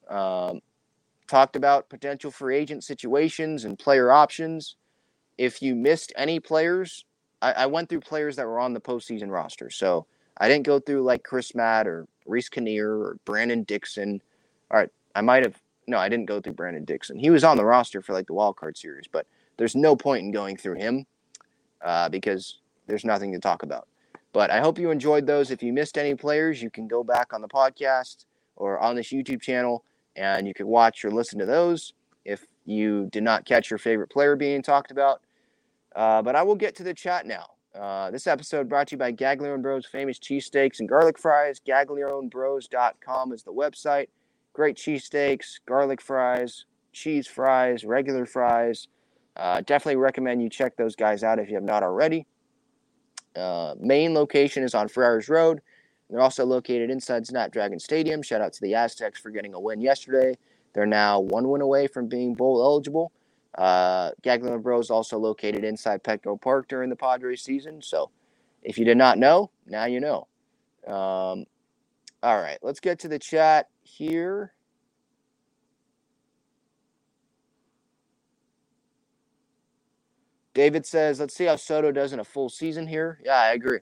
[0.08, 0.60] um,
[1.28, 4.76] talked about potential free agent situations and player options
[5.38, 7.04] if you missed any players,
[7.42, 9.70] I, I, went through players that were on the postseason roster.
[9.70, 10.06] So
[10.38, 14.22] I didn't go through like Crismatt or Reiss Knehr or Brandon Dixon.
[14.74, 15.56] All right, I might have.
[15.86, 17.16] No, I didn't go through Brandon Dixon.
[17.16, 19.24] He was on the roster for like the wild card series, but
[19.56, 21.06] there's no point in going through him
[21.84, 22.58] uh, because
[22.88, 23.86] there's nothing to talk about.
[24.32, 25.52] But I hope you enjoyed those.
[25.52, 28.24] If you missed any players, you can go back on the podcast
[28.56, 29.84] or on this YouTube channel
[30.16, 31.92] and you can watch or listen to those.
[32.24, 35.20] If you did not catch your favorite player being talked about,
[35.94, 37.46] uh, but I will get to the chat now.
[37.78, 41.60] Uh, this episode brought to you by Gaglione Bros famous cheesesteaks and garlic fries.
[41.64, 44.08] GaglioneBros.com is the website.
[44.54, 48.86] Great cheesesteaks, garlic fries, cheese fries, regular fries.
[49.36, 52.24] Uh, definitely recommend you check those guys out if you have not already.
[53.34, 55.60] Uh, main location is on Friars Road.
[56.08, 58.22] They're also located inside Snapdragon Stadium.
[58.22, 60.38] Shout out to the Aztecs for getting a win yesterday.
[60.72, 63.10] They're now one win away from being bowl eligible.
[63.58, 67.82] Uh, Gaglione Bros also located inside Petco Park during the Padres season.
[67.82, 68.10] So
[68.62, 70.28] if you did not know, now you know.
[70.86, 71.46] Um,
[72.24, 74.54] all right, let's get to the chat here.
[80.54, 83.20] David says, let's see how Soto does in a full season here.
[83.24, 83.80] Yeah, I agree.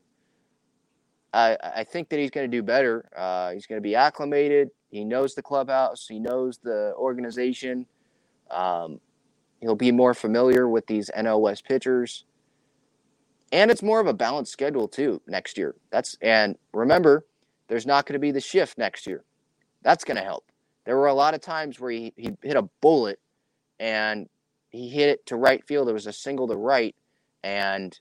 [1.33, 3.09] I, I think that he's going to do better.
[3.17, 4.71] Uh, he's going to be acclimated.
[4.91, 6.07] He knows the clubhouse.
[6.09, 7.87] He knows the organization.
[8.51, 9.01] Um,
[9.63, 12.25] He'll be more familiar with these NL West pitchers.
[13.53, 15.77] And it's more of a balanced schedule too next year.
[15.91, 17.25] That's and remember,
[17.69, 19.25] there's not going to be the shift next year.
[19.83, 20.45] That's going to help.
[20.85, 23.19] There were a lot of times where he, he hit a bullet
[23.79, 24.29] and
[24.71, 25.87] he hit it to right field.
[25.87, 26.95] There was a single to right,
[27.43, 27.99] and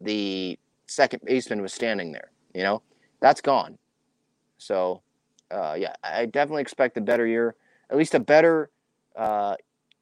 [0.00, 2.32] the second baseman was standing there.
[2.54, 2.82] You know,
[3.20, 3.78] that's gone.
[4.58, 5.02] So,
[5.50, 7.54] uh, yeah, I definitely expect a better year,
[7.90, 8.70] at least a better
[9.16, 9.56] uh,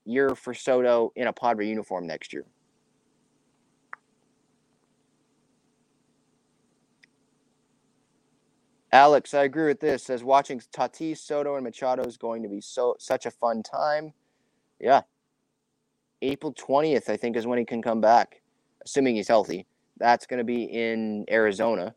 [0.04, 2.44] year for Soto in a Padre uniform next year.
[8.92, 10.05] Alex, I agree with this.
[10.05, 14.14] Says watching Tatis, Soto, and Machado is going to be so such a fun time.
[14.81, 15.03] Yeah.
[16.22, 18.40] April 20th, I think, is when he can come back,
[18.85, 19.66] assuming he's healthy.
[19.98, 21.94] That's going to be in Arizona.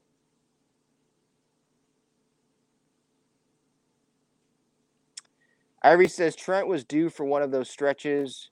[5.84, 8.50] Ivory says Trent was due for one of those stretches.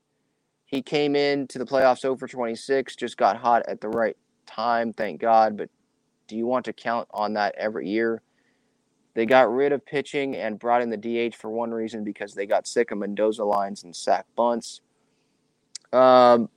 [0.65, 4.17] He came in to the playoffs oh over 26, just got hot at the right
[4.47, 5.57] time, thank God.
[5.57, 5.69] But
[6.27, 8.21] do you want to count on that every year?
[9.15, 12.45] They got rid of pitching and brought in the DH for one reason because they
[12.45, 14.81] got sick of Mendoza lines and sack bunts.
[15.91, 16.49] Um,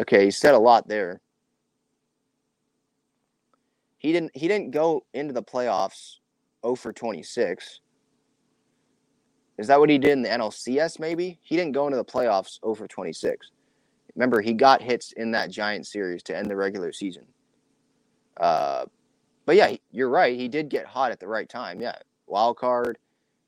[0.00, 1.20] okay, he said a lot there.
[3.98, 4.36] He didn't.
[4.36, 6.18] He didn't go into the playoffs
[6.64, 7.80] 0 for 26.
[9.56, 10.98] Is that what he did in the NLCS?
[10.98, 13.50] Maybe he didn't go into the playoffs over 26.
[14.16, 17.24] Remember, he got hits in that Giant series to end the regular season.
[18.36, 18.84] Uh,
[19.46, 20.38] but yeah, you're right.
[20.38, 21.80] He did get hot at the right time.
[21.80, 22.98] Yeah, wild card,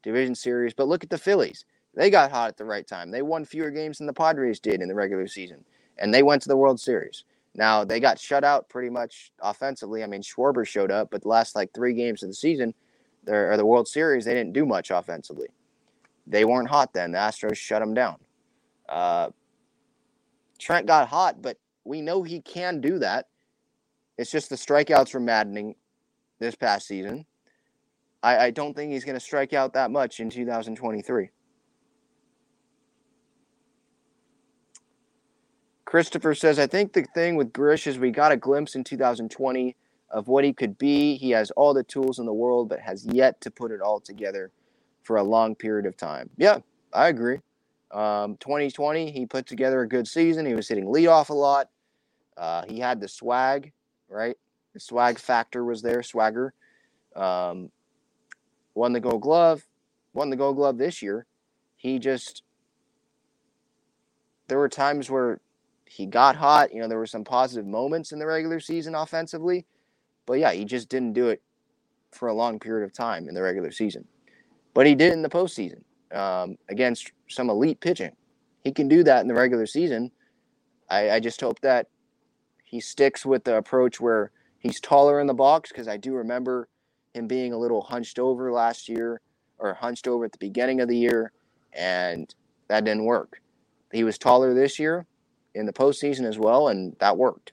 [0.03, 0.75] division series.
[0.75, 1.65] But look at the Phillies.
[1.95, 3.11] They got hot at the right time.
[3.11, 5.65] They won fewer games than the Padres did in the regular season,
[5.99, 7.25] and they went to the World Series.
[7.55, 10.05] Now they got shut out pretty much offensively.
[10.05, 12.75] I mean, Schwarber showed up, but the last like three games of the season,
[13.27, 15.49] or the World Series, they didn't do much offensively.
[16.27, 17.13] They weren't hot then.
[17.13, 18.17] The Astros shut them down.
[18.89, 19.31] Uh,
[20.59, 23.29] Trent got hot, but we know he can do that.
[24.19, 25.77] It's just the strikeouts were maddening
[26.39, 27.27] this past season.
[28.23, 31.31] I, I don't think he's going to strike out that much in 2023.
[35.85, 39.77] Christopher says, I think the thing with Grish is we got a glimpse in 2020
[40.11, 41.17] of what he could be.
[41.17, 44.01] He has all the tools in the world, but has yet to put it all
[44.01, 44.51] together
[45.03, 46.29] for a long period of time.
[46.37, 46.59] Yeah,
[46.93, 47.39] I agree.
[47.93, 50.45] Um, 2020, he put together a good season.
[50.45, 51.71] He was hitting leadoff a lot.
[52.37, 53.73] Uh, he had the swag.
[54.09, 54.37] right?
[54.79, 56.53] Swag factor was there, swagger.
[57.15, 57.71] Um,
[58.75, 59.67] won the gold glove,
[60.13, 61.27] won the gold glove this year.
[61.77, 62.43] He just,
[64.49, 65.41] there were times where
[65.87, 66.73] he got hot.
[66.73, 69.67] You know, there were some positive moments in the regular season offensively.
[70.27, 71.43] But yeah, he just didn't do it
[72.13, 74.07] for a long period of time in the regular season.
[74.75, 78.13] But he did in the postseason um, against some elite pitching.
[78.65, 80.11] He can do that in the regular season.
[80.91, 81.89] I, I just hope that
[82.65, 84.33] he sticks with the approach where
[84.67, 86.69] he's taller in the box because I do remember
[87.15, 89.21] him being a little hunched over last year
[89.59, 91.33] or hunched over at the beginning of the year,
[91.73, 92.35] and
[92.69, 93.41] that didn't work.
[93.93, 95.07] He was taller this year
[95.55, 97.53] in the postseason as well, and that worked.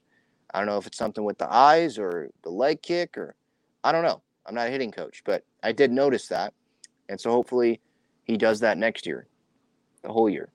[0.54, 3.36] I don't know if it's something with the eyes or the leg kick or
[3.84, 4.22] I don't know.
[4.46, 6.54] I'm not a hitting coach, but I did notice that.
[7.10, 7.80] And so hopefully
[8.26, 9.28] he does that next year,
[10.04, 10.50] the whole year.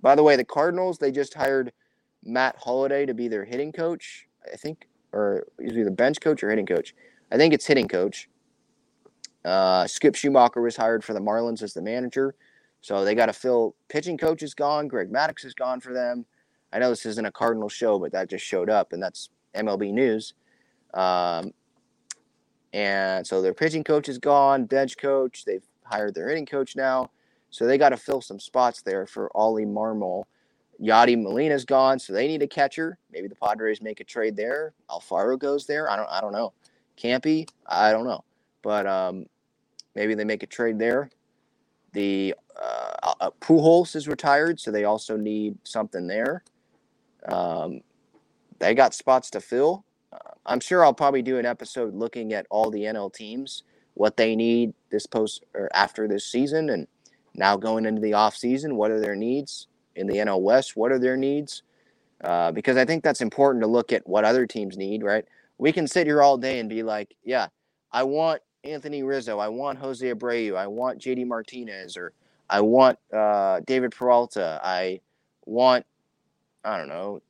[0.00, 1.72] By the way, the Cardinals, they just hired
[2.24, 6.50] Matt Holliday to be their hitting coach, I think, or he's either bench coach or
[6.50, 6.94] hitting coach.
[7.32, 8.28] I think it's hitting coach.
[9.44, 12.34] Uh, Skip Schumaker was hired for the Marlins as the manager.
[12.82, 13.74] So they got to fill.
[13.88, 14.88] Pitching coach is gone.
[14.88, 16.24] Greg Maddux is gone for them.
[16.72, 19.92] I know this isn't a Cardinal show, but that just showed up, and that's MLB
[19.92, 20.34] news.
[20.94, 21.52] Um,
[22.72, 25.44] and so their pitching coach is gone, bench coach.
[25.44, 27.10] They've hired their hitting coach now.
[27.50, 30.24] So they got to fill some spots there for Ollie Marmol.
[30.80, 32.98] Yadi Molina's gone, so they need a catcher.
[33.12, 34.72] Maybe the Padres make a trade there.
[34.88, 35.90] Alfaro goes there.
[35.90, 36.08] I don't.
[36.08, 36.52] I don't know.
[36.96, 37.48] Campy.
[37.66, 38.24] I don't know.
[38.62, 39.26] But um,
[39.94, 41.10] maybe they make a trade there.
[41.92, 46.44] The uh, uh, Pujols is retired, so they also need something there.
[47.26, 47.80] Um,
[48.58, 49.84] they got spots to fill.
[50.12, 53.64] Uh, I'm sure I'll probably do an episode looking at all the NL teams,
[53.94, 56.86] what they need this post or after this season, and
[57.34, 59.66] now going into the off season, what are their needs
[60.00, 60.76] in the NL West?
[60.76, 61.62] What are their needs?
[62.22, 65.02] Uh, because I think that's important to look at what other teams need.
[65.02, 65.24] Right?
[65.58, 67.48] We can sit here all day and be like, yeah,
[67.92, 72.12] I want Anthony Rizzo, I want Jose Abreu, I want JD Martinez, or
[72.48, 75.00] I want uh, David Peralta, I
[75.46, 75.86] want
[76.64, 77.22] I don't know,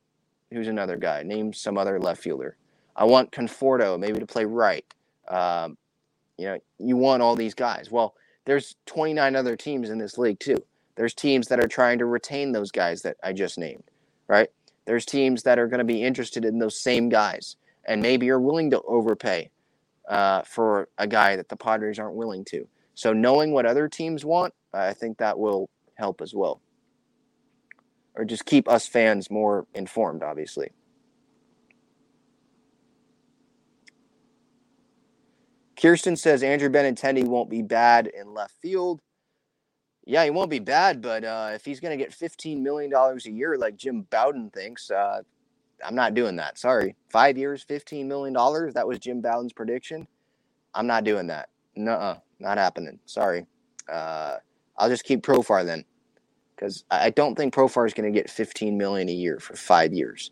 [0.51, 1.23] who's another guy?
[1.23, 2.57] Name some other left fielder.
[2.95, 4.85] I want Conforto maybe to play right.
[5.29, 5.77] Um,
[6.37, 7.89] you know, you want all these guys.
[7.89, 10.57] Well, there's 29 other teams in this league too.
[10.95, 13.83] There's teams that are trying to retain those guys that I just named,
[14.27, 14.49] right?
[14.85, 18.39] There's teams that are going to be interested in those same guys and maybe are
[18.39, 19.49] willing to overpay
[20.09, 22.67] uh, for a guy that the Padres aren't willing to.
[22.95, 26.61] So knowing what other teams want, I think that will help as well
[28.15, 30.71] or just keep us fans more informed, obviously.
[35.79, 39.01] Kirsten says Andrew Benintendi won't be bad in left field.
[40.05, 43.29] Yeah, he won't be bad, but uh, if he's going to get $15 million a
[43.29, 45.21] year like Jim Bowden thinks, uh,
[45.85, 46.57] I'm not doing that.
[46.57, 46.95] Sorry.
[47.09, 48.33] Five years, $15 million.
[48.73, 50.07] That was Jim Bowden's prediction.
[50.73, 51.49] I'm not doing that.
[51.75, 52.99] No, not happening.
[53.05, 53.45] Sorry.
[53.91, 54.37] Uh,
[54.77, 55.85] I'll just keep Profar then
[56.55, 59.93] because I don't think Profar is going to get 15 million a year for five
[59.93, 60.31] years.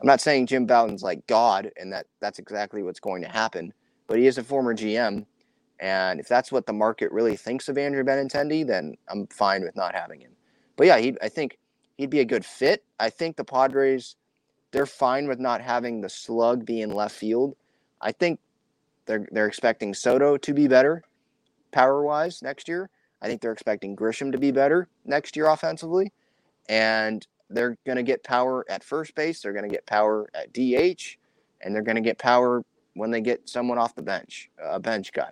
[0.00, 3.72] I'm not saying Jim Bowden's like God and that that's exactly what's going to happen,
[4.06, 5.26] but he is a former GM,
[5.80, 9.76] and if that's what the market really thinks of Andrew Benintendi, then I'm fine with
[9.76, 10.32] not having him.
[10.76, 11.58] But yeah, he I think
[11.96, 12.84] he'd be a good fit.
[12.98, 14.16] I think the Padres
[14.72, 17.56] they're fine with not having the slug be in left field.
[18.00, 18.40] I think
[19.06, 21.04] they're they're expecting Soto to be better
[21.72, 22.90] power wise next year.
[23.22, 26.12] I think they're expecting Grisham to be better next year offensively,
[26.68, 29.40] and they're going to get power at first base.
[29.40, 31.16] They're going to get power at DH,
[31.60, 32.62] and they're going to get power
[32.94, 35.30] when they get someone off the bench, a bench guy.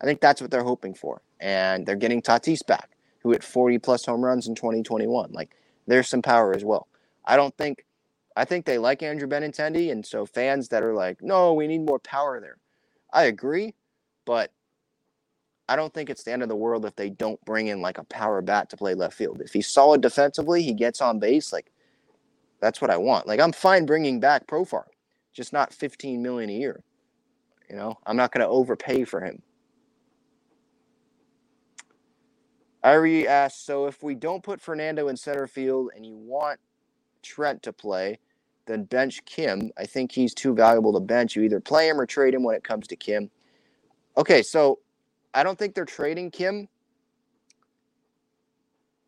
[0.00, 2.90] I think that's what they're hoping for, and they're getting Tatis back,
[3.22, 5.32] who hit 40 plus home runs in 2021.
[5.32, 6.88] Like there's some power as well.
[7.24, 7.84] I don't think.
[8.36, 11.84] I think they like Andrew Benintendi, and so fans that are like, "No, we need
[11.84, 12.56] more power there,"
[13.12, 13.74] I agree,
[14.24, 14.52] but
[15.68, 17.98] I don't think it's the end of the world if they don't bring in like
[17.98, 19.40] a power bat to play left field.
[19.40, 21.52] If he's solid defensively, he gets on base.
[21.52, 21.70] Like
[22.60, 23.28] that's what I want.
[23.28, 24.84] Like I'm fine bringing back Profar,
[25.32, 26.82] just not 15 million a year.
[27.68, 29.42] You know, I'm not going to overpay for him.
[32.84, 36.60] Irie asks, so if we don't put Fernando in center field and you want
[37.22, 38.18] Trent to play,
[38.66, 39.70] then bench Kim.
[39.78, 41.36] I think he's too valuable to bench.
[41.36, 43.30] You either play him or trade him when it comes to Kim.
[44.16, 44.80] Okay, so
[45.34, 46.68] I don't think they're trading Kim.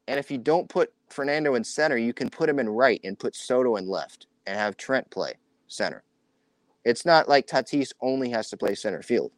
[0.08, 3.18] And if you don't put Fernando in center, you can put him in right and
[3.18, 5.34] put Soto in left and have Trent play
[5.68, 6.02] center.
[6.84, 9.32] It's not like Tatis only has to play center field.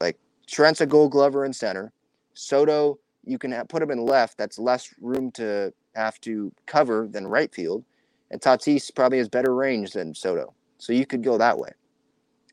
[0.00, 0.18] Like
[0.48, 1.93] Trent's a gold glover in center.
[2.34, 4.36] Soto, you can put him in left.
[4.36, 7.84] That's less room to have to cover than right field.
[8.30, 10.54] And Tatis probably has better range than Soto.
[10.78, 11.70] So you could go that way.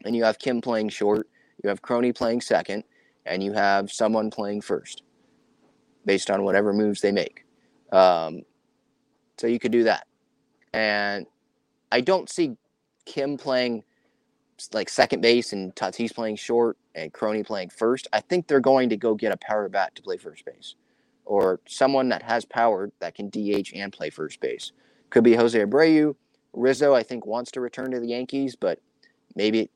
[0.06, 1.28] And you have Kim playing short,
[1.64, 2.84] you have Crony playing second,
[3.26, 5.04] and you have someone playing first
[6.06, 7.46] based on whatever moves they make.
[7.92, 8.42] Um,
[9.38, 10.08] so you could do that.
[10.74, 11.26] And
[11.92, 12.56] I don't see
[13.06, 13.84] Kim playing
[14.74, 18.08] like second base and Tatis playing short and Crony playing first.
[18.14, 20.76] I think they're going to go get a power bat to play first base
[21.26, 24.72] or someone that has power that can DH and play first base.
[25.10, 26.16] Could be Jose Abreu.
[26.54, 28.80] Rizzo, I think, wants to return to the Yankees, but
[29.36, 29.70] maybe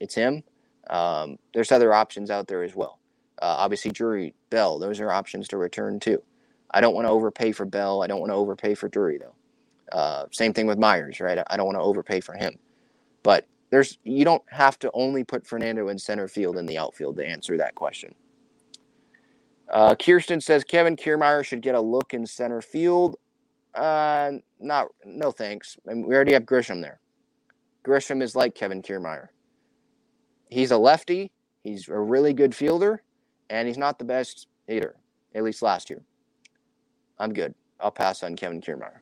[0.00, 0.42] it's him.
[0.90, 2.98] Um, there's other options out there as well.
[3.40, 6.22] Uh, obviously, Drury, Bell, those are options to return too.
[6.70, 8.02] I don't want to overpay for Bell.
[8.02, 9.96] I don't want to overpay for Drury, though.
[9.96, 11.38] Uh, same thing with Myers, right?
[11.46, 12.58] I don't want to overpay for him.
[13.22, 17.16] But there's you don't have to only put Fernando in center field in the outfield
[17.16, 18.14] to answer that question.
[19.70, 23.16] Uh, Kirsten says Kevin Kiermaier should get a look in center field.
[23.74, 25.76] Uh, not no thanks.
[25.88, 27.00] I mean, we already have Grisham there.
[27.84, 29.28] Grisham is like Kevin Kiermaier.
[30.48, 31.30] He's a lefty.
[31.62, 33.02] He's a really good fielder,
[33.50, 34.96] and he's not the best hitter,
[35.34, 36.02] at least last year.
[37.18, 37.54] I'm good.
[37.80, 39.00] I'll pass on Kevin Kiermaier.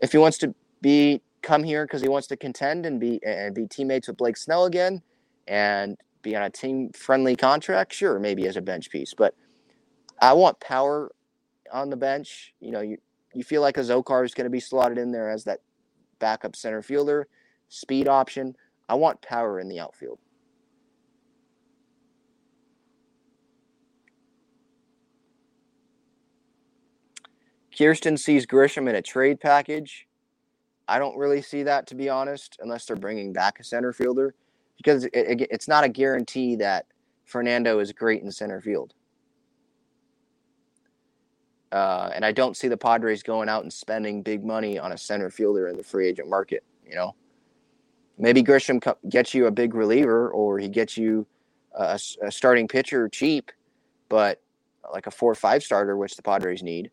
[0.00, 3.54] If he wants to be come here because he wants to contend and be and
[3.54, 5.02] be teammates with Blake Snell again,
[5.46, 9.12] and be on a team friendly contract, sure, maybe as a bench piece.
[9.14, 9.34] But
[10.20, 11.10] I want power
[11.72, 12.54] on the bench.
[12.60, 12.98] You know, you,
[13.34, 15.60] you feel like Azocar is going to be slotted in there as that
[16.18, 17.26] backup center fielder,
[17.68, 18.54] speed option.
[18.88, 20.18] I want power in the outfield.
[27.76, 30.06] Kirsten sees Grisham in a trade package.
[30.88, 34.34] I don't really see that, to be honest, unless they're bringing back a center fielder
[34.76, 36.86] because it, it, it's not a guarantee that
[37.24, 38.94] Fernando is great in center field.
[41.70, 44.98] Uh, and I don't see the Padres going out and spending big money on a
[44.98, 46.62] center fielder in the free agent market.
[46.86, 47.14] You know,
[48.18, 51.26] maybe Grisham gets you a big reliever, or he gets you
[51.74, 53.50] a, a starting pitcher cheap,
[54.10, 54.42] but
[54.92, 56.90] like a four or five starter, which the Padres need.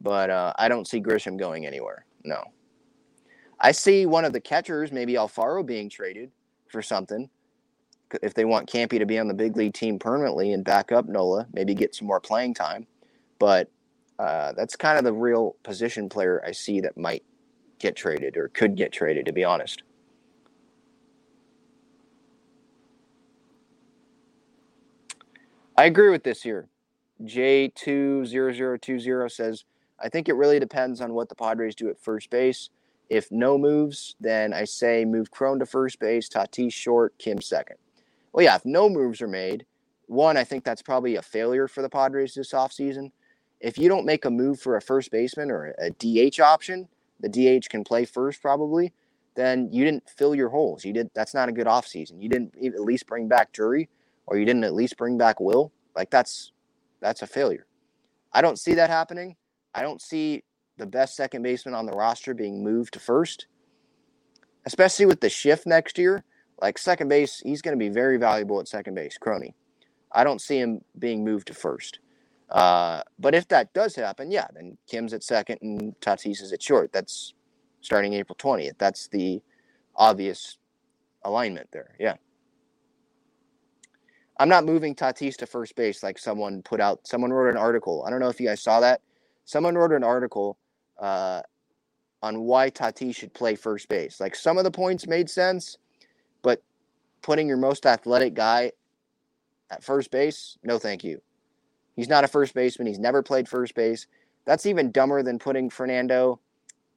[0.00, 2.04] But uh, I don't see Grisham going anywhere.
[2.24, 2.42] No.
[3.60, 6.30] I see one of the catchers, maybe Alfaro, being traded
[6.68, 7.28] for something.
[8.22, 11.06] If they want Campy to be on the big league team permanently and back up
[11.08, 12.86] Nola, maybe get some more playing time.
[13.38, 13.70] But
[14.18, 17.22] uh, that's kind of the real position player I see that might
[17.78, 19.82] get traded or could get traded, to be honest.
[25.76, 26.68] I agree with this here.
[27.24, 29.64] J20020 says,
[30.00, 32.70] I think it really depends on what the Padres do at first base.
[33.08, 37.76] If no moves, then I say move Cron to first base, Tatis short, Kim second.
[38.32, 39.64] Well, yeah, if no moves are made,
[40.06, 43.10] one, I think that's probably a failure for the Padres this offseason.
[43.60, 46.88] If you don't make a move for a first baseman or a DH option,
[47.20, 48.92] the DH can play first probably,
[49.34, 50.84] then you didn't fill your holes.
[50.84, 52.22] You did that's not a good offseason.
[52.22, 53.88] You didn't at least bring back Drury
[54.26, 55.72] or you didn't at least bring back Wil.
[55.96, 56.52] Like that's
[57.00, 57.66] that's a failure.
[58.32, 59.36] I don't see that happening.
[59.74, 60.42] I don't see
[60.78, 63.46] the best second baseman on the roster being moved to first,
[64.64, 66.24] especially with the shift next year.
[66.60, 69.54] Like second base, he's going to be very valuable at second base, Crony.
[70.10, 72.00] I don't see him being moved to first.
[72.50, 76.62] Uh, but if that does happen, yeah, then Kim's at second and Tatis is at
[76.62, 76.92] short.
[76.92, 77.34] That's
[77.80, 78.78] starting April 20th.
[78.78, 79.42] That's the
[79.94, 80.58] obvious
[81.24, 81.94] alignment there.
[82.00, 82.14] Yeah.
[84.40, 87.06] I'm not moving Tatis to first base like someone put out.
[87.06, 88.04] Someone wrote an article.
[88.06, 89.02] I don't know if you guys saw that.
[89.44, 90.56] Someone wrote an article
[90.98, 91.42] uh,
[92.22, 94.20] on why Tati should play first base.
[94.20, 95.78] Like some of the points made sense,
[96.42, 96.62] but
[97.22, 98.72] putting your most athletic guy
[99.70, 101.20] at first base, no thank you.
[101.94, 102.86] He's not a first baseman.
[102.86, 104.06] He's never played first base.
[104.46, 106.40] That's even dumber than putting Fernando.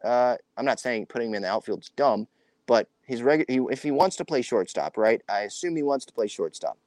[0.04, 2.28] Uh, I'm not saying putting him in the outfield's dumb,
[2.66, 5.22] but his regu- he, if he wants to play shortstop, right?
[5.28, 6.78] I assume he wants to play shortstop.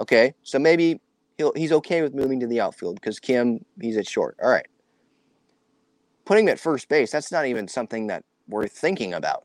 [0.00, 1.00] Okay, so maybe
[1.38, 4.36] he'll he's okay with moving to the outfield because Kim he's at short.
[4.42, 4.66] All right
[6.24, 9.44] putting him at first base, that's not even something that we're thinking about.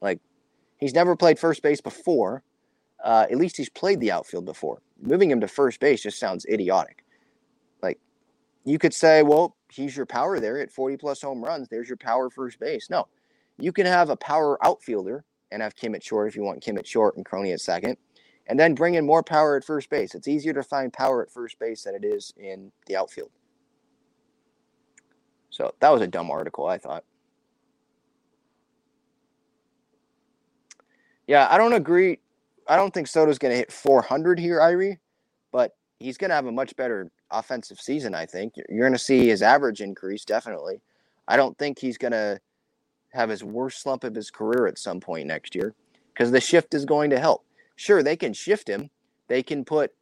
[0.00, 0.20] Like,
[0.78, 2.42] he's never played first base before.
[3.02, 4.82] Uh, at least he's played the outfield before.
[5.00, 7.04] Moving him to first base just sounds idiotic.
[7.82, 7.98] Like,
[8.64, 11.68] you could say, well, he's your power there at 40 plus home runs.
[11.68, 12.88] There's your power first base.
[12.90, 13.06] No,
[13.58, 16.78] you can have a power outfielder and have Kim at short if you want Kim
[16.78, 17.96] at short and Crony at second,
[18.46, 20.14] and then bring in more power at first base.
[20.14, 23.30] It's easier to find power at first base than it is in the outfield.
[25.56, 27.02] So that was a dumb article, I thought.
[31.26, 32.18] Yeah, I don't agree.
[32.68, 34.98] I don't think Soto's going to hit 400 here, Irie,
[35.52, 38.52] but he's going to have a much better offensive season, I think.
[38.68, 40.82] You're going to see his average increase, definitely.
[41.26, 42.38] I don't think he's going to
[43.14, 45.74] have his worst slump of his career at some point next year
[46.12, 47.46] because the shift is going to help.
[47.76, 48.90] Sure, they can shift him.
[49.28, 49.92] They can put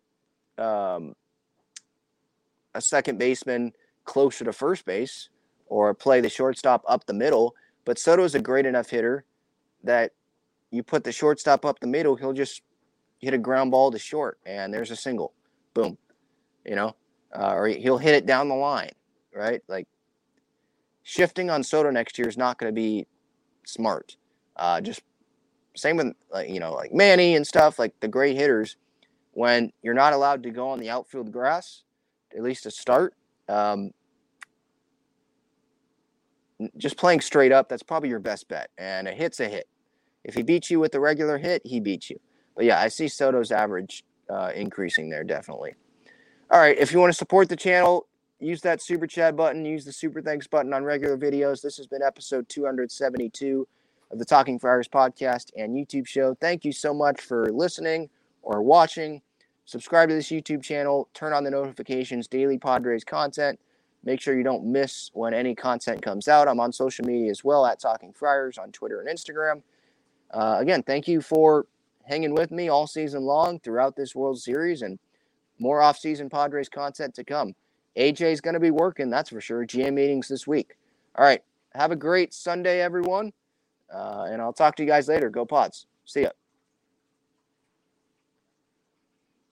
[0.59, 1.15] um,
[2.75, 3.73] a second baseman
[4.05, 5.29] closer to first base
[5.67, 7.55] or play the shortstop up the middle.
[7.85, 9.25] But Soto's a great enough hitter
[9.83, 10.13] that
[10.71, 12.63] you put the shortstop up the middle, he'll just
[13.19, 15.33] hit a ground ball to short, and there's a single.
[15.73, 15.97] Boom.
[16.65, 16.97] You know,
[17.35, 18.91] uh, or he'll hit it down the line,
[19.35, 19.63] right?
[19.69, 19.87] Like
[21.03, 23.07] shifting on Soto next year is not going to be
[23.65, 24.17] smart.
[24.57, 25.03] Uh, just
[25.77, 28.77] same with like you know like Manny and stuff like the great hitters.
[29.33, 31.83] When you're not allowed to go on the outfield grass,
[32.37, 33.15] at least to start,
[33.49, 33.91] um,
[36.77, 38.71] just playing straight up, that's probably your best bet.
[38.79, 39.69] And a hit's a hit.
[40.25, 42.19] If he beats you with a regular hit, he beats you.
[42.57, 45.75] But yeah, I see Soto's average uh, increasing there definitely.
[46.51, 48.07] All right, if you want to support the channel,
[48.39, 51.63] use that super chat button, use the super thanks button on regular videos.
[51.63, 53.67] This has been episode 272
[54.11, 56.35] of the Talking Friars podcast and YouTube show.
[56.35, 58.09] Thank you so much for listening
[58.43, 59.23] or watching.
[59.65, 63.59] Subscribe to this YouTube channel, turn on the notifications, daily Padres content.
[64.05, 66.47] Make sure you don't miss when any content comes out.
[66.47, 69.63] I'm on social media as well at Talking Friars on Twitter and Instagram.
[70.31, 71.67] Uh, again, thank you for
[72.05, 74.99] hanging with me all season long throughout this World Series and
[75.59, 77.55] more off-season Padres content to come.
[77.97, 79.65] AJ is going to be working, that's for sure.
[79.65, 80.77] GM meetings this week.
[81.17, 81.43] All right.
[81.75, 83.33] Have a great Sunday, everyone.
[83.93, 85.31] Uh, and I'll talk to you guys later.
[85.31, 85.87] Go Pods.
[86.05, 86.31] See ya.